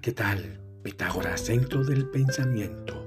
[0.00, 0.58] ¿qué tal?
[0.82, 3.06] Pitágoras, Centro del Pensamiento,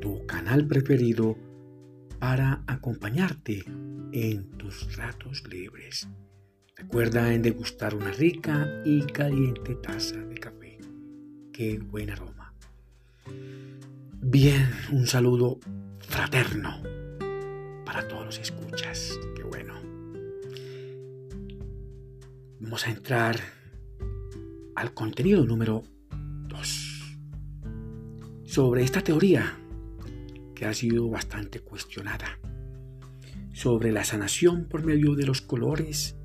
[0.00, 1.36] tu canal preferido
[2.20, 3.64] para acompañarte
[4.12, 6.08] en tus ratos libres.
[6.76, 10.78] Recuerda en degustar una rica y caliente taza de café.
[11.52, 12.54] Qué buen aroma.
[14.20, 15.58] Bien, un saludo
[15.98, 16.82] fraterno
[17.84, 19.18] para todos los escuchas.
[19.34, 19.74] Qué bueno.
[22.60, 23.40] Vamos a entrar
[24.76, 25.91] al contenido número 2
[28.52, 29.56] sobre esta teoría
[30.54, 32.38] que ha sido bastante cuestionada
[33.54, 36.18] sobre la sanación por medio de los colores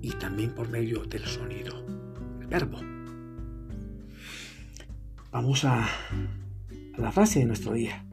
[0.00, 1.86] y también por medio del sonido,
[2.40, 2.80] el verbo.
[5.30, 8.04] Vamos a, a la frase de nuestro día.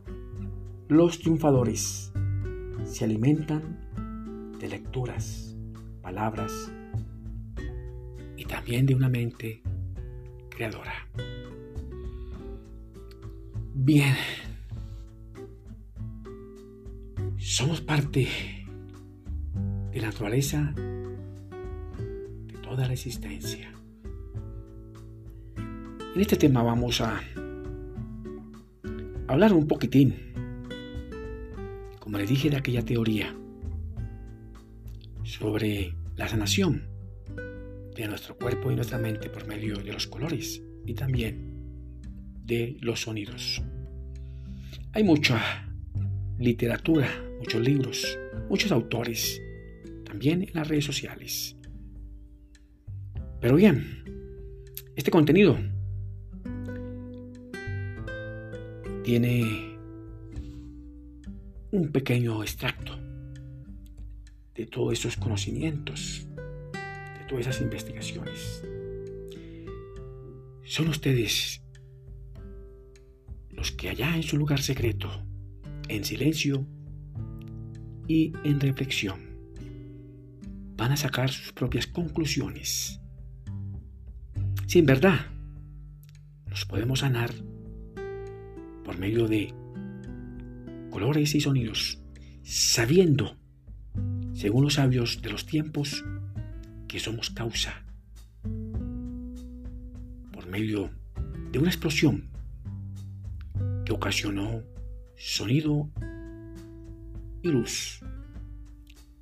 [0.87, 2.13] Los triunfadores
[2.83, 5.55] se alimentan de lecturas,
[6.03, 6.71] palabras
[8.37, 9.63] y también de una mente
[10.51, 10.93] creadora.
[13.77, 14.15] Bien,
[17.37, 18.29] somos parte
[19.91, 23.69] de la naturaleza de toda la existencia.
[25.57, 27.21] En este tema vamos a
[29.27, 30.15] hablar un poquitín,
[31.99, 33.35] como les dije, de aquella teoría
[35.23, 36.87] sobre la sanación
[37.93, 41.54] de nuestro cuerpo y nuestra mente por medio de los colores y también
[42.45, 43.61] de los sonidos.
[44.93, 45.67] Hay mucha
[46.37, 48.17] literatura, muchos libros,
[48.49, 49.41] muchos autores,
[50.05, 51.57] también en las redes sociales.
[53.41, 54.03] Pero bien,
[54.95, 55.57] este contenido
[59.03, 59.77] tiene
[61.71, 62.97] un pequeño extracto
[64.55, 66.25] de todos esos conocimientos
[67.27, 68.63] todas esas investigaciones.
[70.63, 71.61] Son ustedes
[73.55, 75.09] los que allá en su lugar secreto,
[75.87, 76.67] en silencio
[78.07, 79.19] y en reflexión,
[80.77, 82.99] van a sacar sus propias conclusiones.
[84.67, 85.27] Si en verdad
[86.49, 87.31] nos podemos sanar
[88.83, 89.53] por medio de
[90.89, 91.99] colores y sonidos,
[92.43, 93.37] sabiendo,
[94.33, 96.03] según los sabios de los tiempos,
[96.87, 97.83] que somos causa
[100.31, 100.91] por medio
[101.51, 102.29] de una explosión
[103.85, 104.63] que ocasionó
[105.15, 105.89] sonido
[107.41, 107.99] y luz.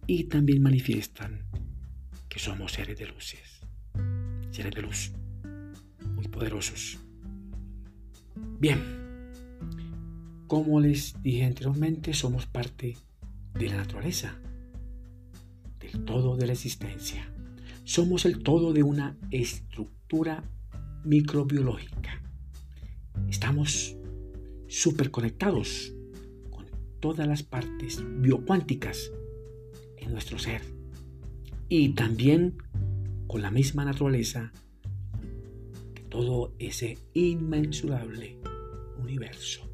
[0.08, 1.46] Y también manifiestan
[2.30, 3.62] que somos seres de luces,
[4.52, 5.12] seres de luz,
[6.16, 6.98] muy poderosos.
[8.60, 8.80] Bien,
[10.48, 12.98] como les dije anteriormente, somos parte
[13.54, 14.36] de la naturaleza,
[15.80, 17.30] del todo de la existencia.
[17.84, 20.44] Somos el todo de una estructura
[21.04, 22.22] microbiológica.
[23.30, 23.98] Estamos
[24.74, 25.94] súper conectados
[26.50, 26.66] con
[27.00, 29.12] todas las partes biocuánticas
[29.98, 30.62] en nuestro ser
[31.70, 32.58] y también
[33.28, 34.52] con la misma naturaleza
[35.94, 38.38] de todo ese inmensurable
[39.02, 39.70] universo.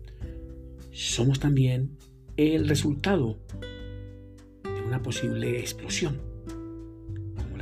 [0.92, 1.98] Somos también
[2.38, 3.40] el resultado
[4.64, 6.30] de una posible explosión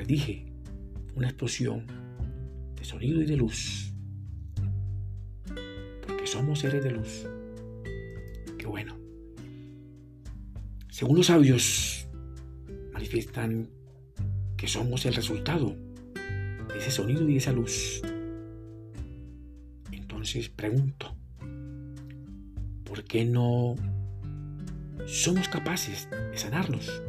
[0.07, 0.45] dije,
[1.15, 1.85] una explosión
[2.75, 3.86] de sonido y de luz.
[6.27, 7.25] Somos seres de luz.
[8.57, 8.97] Qué bueno.
[10.89, 12.07] Según los sabios,
[12.93, 13.69] manifiestan
[14.55, 15.75] que somos el resultado
[16.67, 18.01] de ese sonido y esa luz.
[19.91, 21.15] Entonces pregunto,
[22.83, 23.75] ¿por qué no
[25.05, 27.01] somos capaces de sanarnos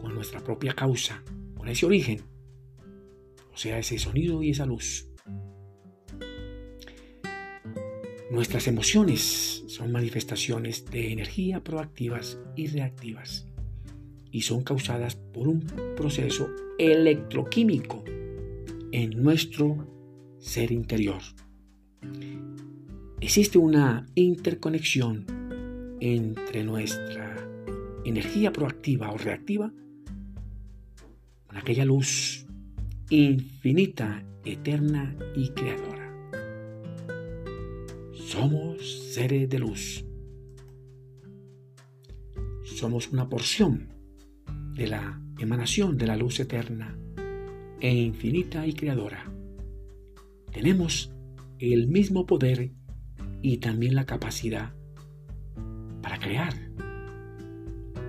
[0.00, 1.22] con nuestra propia causa
[1.70, 2.22] ese origen,
[3.52, 5.07] o sea, ese sonido y esa luz.
[8.30, 13.46] Nuestras emociones son manifestaciones de energía proactivas y reactivas
[14.30, 15.60] y son causadas por un
[15.96, 16.48] proceso
[16.78, 18.04] electroquímico
[18.92, 19.86] en nuestro
[20.38, 21.22] ser interior.
[23.20, 25.24] Existe una interconexión
[26.00, 27.36] entre nuestra
[28.04, 29.72] energía proactiva o reactiva
[31.48, 32.46] aquella luz
[33.10, 35.97] infinita, eterna y creadora.
[38.28, 40.04] Somos seres de luz.
[42.62, 43.88] Somos una porción
[44.74, 46.94] de la emanación de la luz eterna
[47.80, 49.32] e infinita y creadora.
[50.52, 51.10] Tenemos
[51.58, 52.70] el mismo poder
[53.40, 54.74] y también la capacidad
[56.02, 56.52] para crear,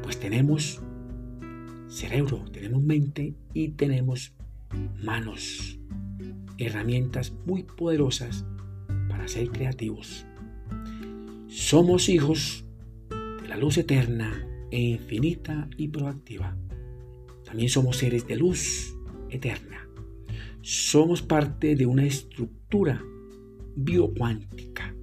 [0.03, 0.81] pues tenemos
[1.87, 4.33] cerebro, tenemos mente y tenemos
[5.01, 5.79] manos.
[6.57, 8.43] herramientas muy poderosas
[9.19, 10.25] para ser creativos.
[11.49, 12.63] Somos hijos
[13.09, 16.55] de la luz eterna e infinita y proactiva.
[17.43, 18.95] También somos seres de luz
[19.29, 19.89] eterna.
[20.61, 23.03] Somos parte de una estructura
[23.75, 24.95] biocuántica.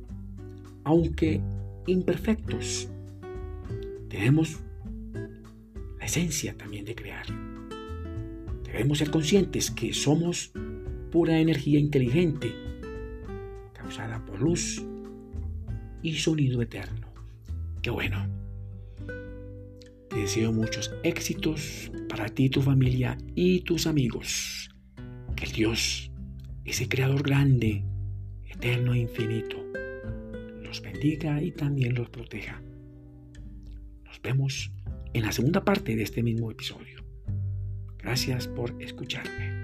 [0.84, 1.42] Aunque
[1.86, 2.88] imperfectos,
[4.08, 4.60] tenemos
[5.98, 7.26] la esencia también de crear.
[8.64, 10.52] Debemos ser conscientes que somos
[11.10, 12.65] pura energía inteligente,
[14.36, 14.84] luz
[16.02, 17.12] y sonido eterno.
[17.82, 18.26] Qué bueno.
[20.08, 24.70] Te deseo muchos éxitos para ti, tu familia y tus amigos.
[25.34, 26.10] Que el Dios,
[26.64, 27.84] ese creador grande,
[28.44, 29.56] eterno e infinito,
[30.62, 32.62] los bendiga y también los proteja.
[34.04, 34.72] Nos vemos
[35.12, 37.04] en la segunda parte de este mismo episodio.
[37.98, 39.55] Gracias por escucharme.